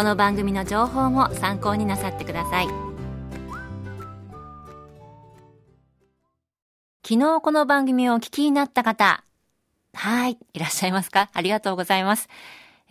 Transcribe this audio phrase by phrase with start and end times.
[0.00, 2.68] この番組の情報も参考になさってください。
[7.06, 9.22] 昨日この番組をお聞きになった方
[9.92, 11.28] はいいらっしゃいますか？
[11.34, 12.30] ありがとうございます。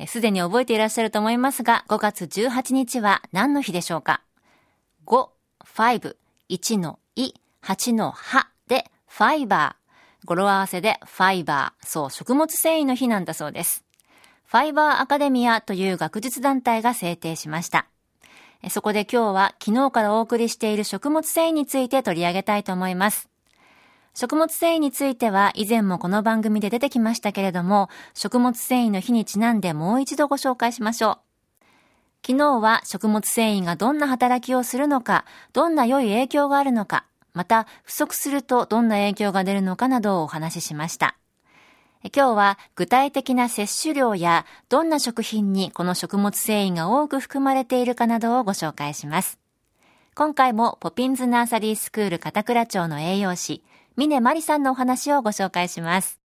[0.06, 4.22] すでに覚えていらっしゃると思いますが5月18日は何の日でしょうか
[5.08, 5.30] ？5、
[5.66, 6.16] 5、
[6.48, 10.28] 1のい、8のはでファイバー。
[10.28, 13.84] 語呂合わせでファイバー、そう、食物繊維の日なんだそうです。
[14.52, 17.86] ファイバーアカデミアという学術団体が制定しました。
[18.72, 23.30] そこで今日は昨日からお送りしている食物繊維について取り上げたいと思います。
[24.16, 31.18] 食物繊維については以前もこの番組で出てきましたけれども、食物繊維の日にちなんでもう一度ご紹介しましょう。
[32.26, 41.20] 昨日は食物繊維がどんな働きをするのか、どんな良い影響があるのか、また不足するとどんな影響が出るのかなどをお話ししました。
[42.02, 49.38] 今日は具体的な摂取量やどんな食品にこの食物繊維が多く含まれているかなどをご紹介します。
[50.16, 53.64] 今回もポピンズナーサリースクール片倉町の栄養士、
[53.98, 56.20] 峰真理さんのお話をご紹介します。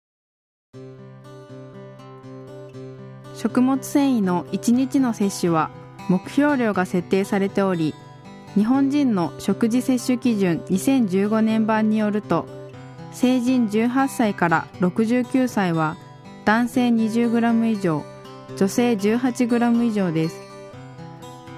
[3.36, 5.72] 食物繊維の1日の摂取は
[6.08, 7.96] 目標量が設定されており
[8.56, 12.46] 日本人の食事摂取基準2015年版によると
[13.14, 15.96] 成人18歳から69歳は
[16.46, 18.04] 男性 20g 以上
[18.58, 20.40] 女性 18g 以上です。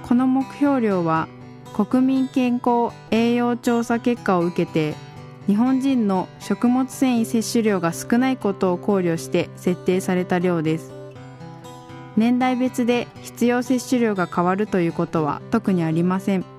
[0.04, 1.28] この目標量は
[1.74, 4.94] 国民健康栄養調査結果を受けて
[5.48, 10.92] 日本人の食物繊維摂取量が少ないことを考慮して設定された量です。
[12.18, 16.55] 年代別で必要摂取量が変わるということは特にありません。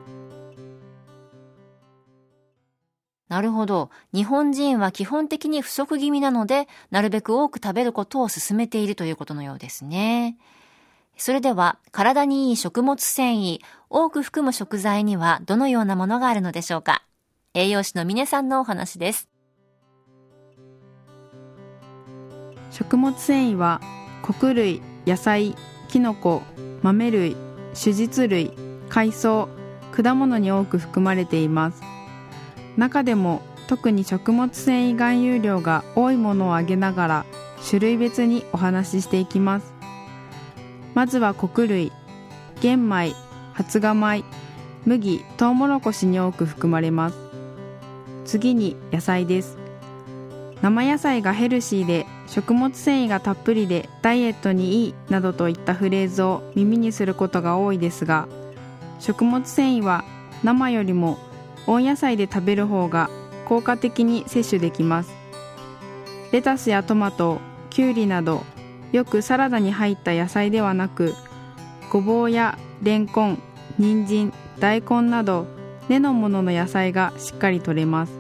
[3.28, 3.91] なるほど。
[4.14, 10.37] 日本人は基本的に不足気味なので、なるべく多く食べることを勧めているということのようですね。
[11.16, 13.59] それでは、体にいい食物繊維、
[13.91, 17.03] 多く含む食材にはどのようなものがあるのでしょうか？
[17.54, 19.28] 栄養士の峰さんのお話です。
[22.70, 23.81] 食物繊維は、
[24.22, 25.56] 穀類、野菜、
[25.88, 26.42] きのこ、
[26.82, 27.36] 豆類、
[27.81, 28.53] 種実類、
[28.88, 29.48] 海藻、
[29.91, 31.82] 果物に多く含まれています。
[32.76, 37.26] 中でも特に食物繊維含有量が多いものを挙げながら
[37.69, 39.72] 種類別にお話ししていきます。
[40.94, 41.92] まずは穀類。
[42.60, 43.15] 玄米。
[43.53, 44.25] 発芽米
[44.84, 45.25] 麦。
[45.36, 47.16] トウモロコシに多く含まれます。
[48.25, 49.66] 次に野菜です。
[50.62, 58.26] 生野菜がヘルシーで食物繊維がたっぷりでダイエットにいいなどといったフレーズを耳にすることが多いですが
[58.98, 60.04] 食物繊維は
[60.42, 61.19] 生よりも
[61.66, 63.10] 温野菜で食べる方が
[63.47, 65.12] 効果的に摂取できます。
[66.32, 67.41] レタスやトマト
[67.71, 68.44] きゅうりなど
[68.93, 71.15] よくサラダに入った野菜ではなく
[71.91, 73.43] ごぼうやレンコン
[73.78, 75.47] 人参大根など
[75.88, 78.12] 根のものの野菜がしっかりとれます。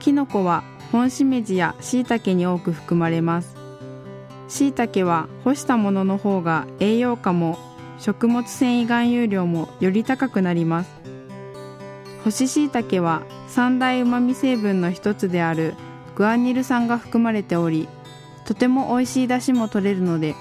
[0.00, 3.56] きのこは本しめじやしいたけに多く含まれます。
[4.48, 7.58] しいたけは干したものの方が栄養価も
[7.98, 11.03] 食物繊維含有量もより高くなります。
[12.24, 15.74] 干し椎茸は三大うまみ成分の一つである
[16.16, 17.86] グアニル酸が含まれており
[18.46, 20.34] とても美味しい出汁も取れるので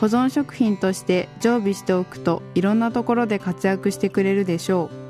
[0.00, 5.04] 保存食品として常備しておくといろんなところで活躍してくれるでしょう。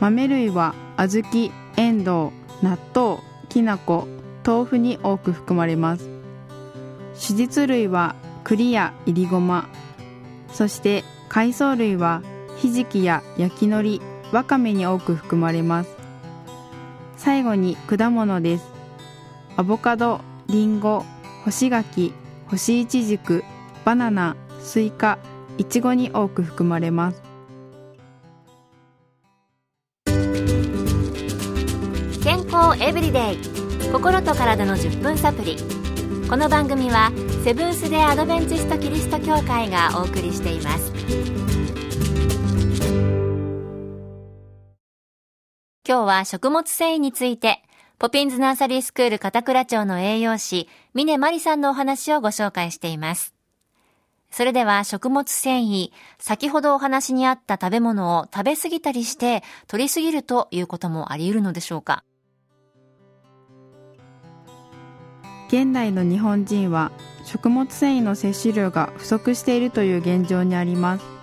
[0.00, 2.32] 豆類は小豆エンド
[2.62, 4.06] ウ納豆きな粉
[4.46, 6.08] 豆腐に多く含まれます。
[7.14, 9.68] 手実類は栗やいりごま。
[10.52, 12.22] そして海藻類は
[12.56, 15.96] ひじきや焼き海苔わかめに多く含まれます。
[17.16, 18.68] 最後に果物です。
[19.56, 21.04] アボカドリンゴ
[21.44, 22.12] 干し柿
[22.46, 23.42] 干しイチジク
[23.84, 25.18] バナナスイカ
[25.56, 27.22] いちごに多く含まれます。
[32.22, 33.38] 健康エブリデイ。
[33.90, 35.56] 心と体の10分サプリ。
[36.28, 37.10] この番組は
[37.42, 41.37] セブンス・デ・アドベンチスト・キリスト教会がお送りしています。
[45.88, 47.62] 今日は食物繊維について
[47.98, 53.32] ポピンズナーサリースクール片倉町の栄養士峰真理さんのお話をご紹介しています。
[54.30, 55.88] それでは食物繊維、
[56.18, 62.04] 先ほどお話にあった食べ物を食べ過ぎたりして取り過ぎるということもあり得るのでしょうか？
[65.48, 66.92] 現代の日本人は
[67.24, 71.17] 食物繊維の摂取量が不足しているという現状にあります。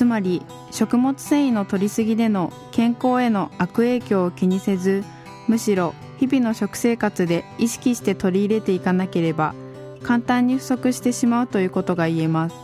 [0.00, 5.04] つまり食物繊維の摂りすぎでの健康への悪影響を気にせず
[5.46, 9.54] むしろ日々の食生活で意識して取り入れていかなければ
[10.02, 12.56] 簡単に不足してしまうということが言えます。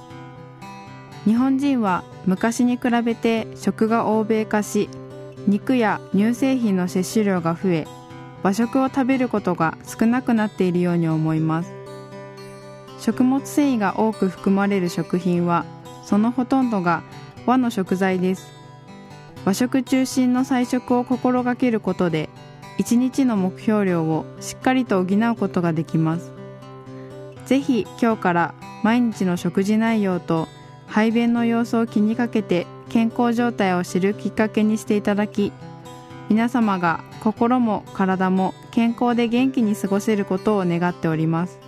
[1.27, 4.89] 日本人は昔に比べて食が欧米化し
[5.47, 7.87] 肉や乳製品の摂取量が増え
[8.43, 11.75] 和食を食べることが少なくなっているように思います。
[12.99, 15.67] 食物繊維が多く含まれる食品は
[16.03, 17.03] そのほとんどが
[17.47, 18.51] 和の食材です。
[19.45, 22.29] 和食中心の菜食を心がけることで
[22.79, 26.33] 1日の目標量をしっかりと補うことができます。
[27.47, 30.49] ぜひ今日から毎日の食事内容と
[30.87, 35.53] 排便の様子を気にかけて健康状態を知るきっかけにしていただき
[36.29, 41.66] 皆様が心も体も健康で元気に過ごせることを願っております。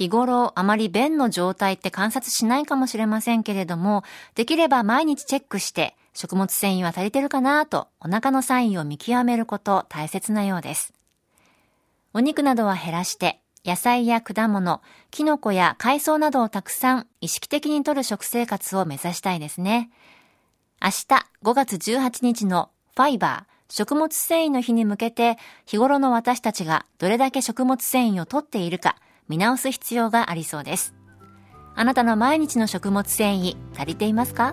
[0.00, 4.02] 日頃あまり便の状態って観察しないかもしれませんけれども、
[4.34, 10.94] できれば毎日チェックして食物繊維は足りてるかなとお腹のサインを見極めること大切なようです。
[12.14, 14.80] お肉などは減らして、野菜や果物、
[15.10, 19.90] キノコや海藻などをたくさん意識的にとる食生活を目指したいですね。
[20.82, 25.36] 明日5月18日のファイバー食物繊維の日に向けて
[25.66, 28.96] 日頃の私たちがどれだけ食物繊維をとっているか
[29.30, 30.92] 見直す必要がありそうです。
[31.76, 34.52] あなたの毎日の食物繊維足りていますか？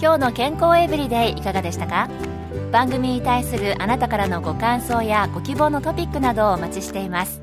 [0.00, 2.08] 今日の健康エブリデイいかがでしたか？
[2.70, 7.42] 番組に対するあなたからのご感想やご希望のトピックなどをお待ちしています。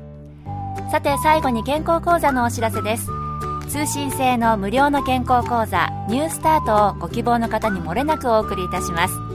[0.90, 3.08] さて最後に健康講座のお知らせです。
[3.68, 9.27] 通信制の無料の健康講座ニュースタートをご希望の方にもれなくお送りいたします。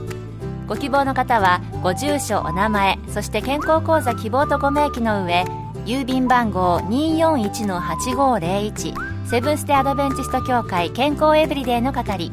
[0.66, 5.44] ご希望の方はご住所お名前そして健康講座希望とご明記の上
[5.84, 12.32] 郵便番号241-8501セブンステアドベンチスト協会健康エブリデイの係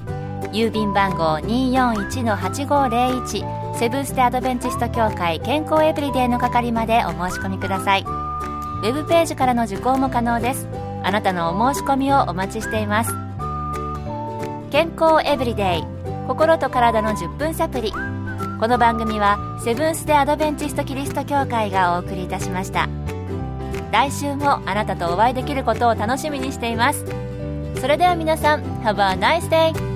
[0.54, 8.04] 郵便番号241-8501セブンステアドベンチスト協会健康エブリデイの係までお申し込みください。
[8.04, 10.68] ウェブページからの受講も可能です。
[11.04, 13.12] あなたのお申し込みをお待ちしています。
[14.72, 15.84] 健康エブリデイ
[16.28, 17.94] 心と体の10分サプリ。
[18.62, 22.88] この番組はセブンス・デ・アドベンチスト・キリスト教会がお送りいたしました
[23.92, 27.04] 来週もあなたとお会いできることを楽しみにしています
[27.82, 29.91] それでは皆さん Have a nice day!